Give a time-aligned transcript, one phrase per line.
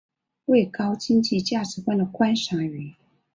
[0.45, 2.95] 为高经济价值的观赏鱼。